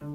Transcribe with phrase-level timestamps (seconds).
[0.00, 0.06] こ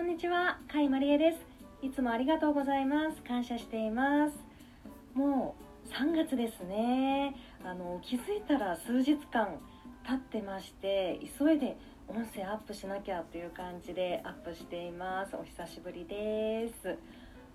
[0.00, 1.38] んにちは、甲斐まりえです。
[1.82, 3.20] いつもありがとうございます。
[3.22, 4.36] 感謝しています。
[5.12, 7.36] もう3月ですね。
[7.62, 9.58] あの気づいたら数日間
[10.02, 11.76] 経ってまして急いで
[12.08, 15.36] 音声アップしなきゃという感じでアップしています。
[15.36, 16.96] お久しぶりです。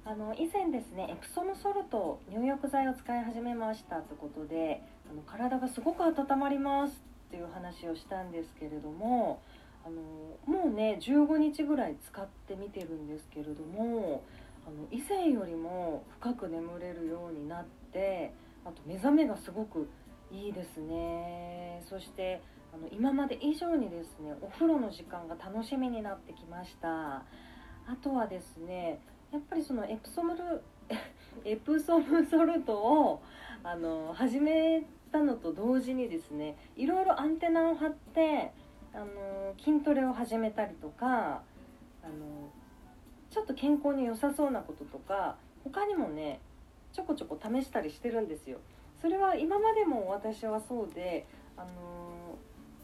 [0.10, 4.82] あの以前ですねエプソムソルト入浴剤を使い始めましたということで
[5.12, 6.94] あの体がすごく温まります
[7.28, 9.42] っていう話をしたんですけれども
[9.86, 10.02] あの
[10.46, 14.24] もうね15日ぐらい使ってみてるんですけれども
[14.66, 18.32] あの以前よりも深く眠れるようになって
[18.64, 19.90] あと目覚めがすごく
[20.32, 21.84] いいですね。
[21.90, 22.42] そして
[22.74, 27.24] あの今まで以上にですねお風呂の時間が楽しみになってきました。
[27.90, 29.00] あとはですね
[29.32, 30.62] やっぱりそのエプソムル
[31.44, 33.22] エプソムソルトを
[33.64, 38.52] あの始めたのと同時にですねいろいろアンテナを張って
[38.94, 41.42] あの筋トレを始めたりとか
[42.04, 42.50] あの
[43.30, 46.40] ちょっと健康に良さそうなこととか他にもね
[46.94, 48.60] ちょこちょこ試したりしてるんですよ。
[49.02, 51.68] それは今までも私はそうであの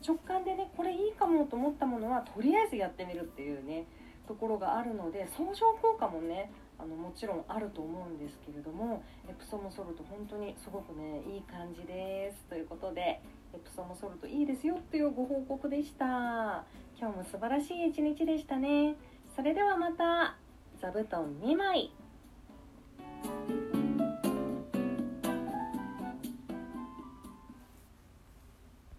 [0.05, 3.85] 直感でねこれいいかもと思ったものはとりあえずやってみるっていうね
[4.27, 12.43] ところがあるので相乗効果もねあのもちろんあると思うんですけれどもエプソムソルト本当にすごくねいい感じです。
[12.49, 13.21] ということで
[13.53, 16.65] エプソムソルトいいですよっていうご報告でした。
[16.99, 18.95] 今日も素晴らしい一日でしたね。
[19.35, 20.37] それではまた
[20.79, 21.91] 座布団2枚